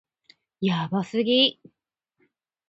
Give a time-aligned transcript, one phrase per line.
[0.61, 1.61] やばすぎ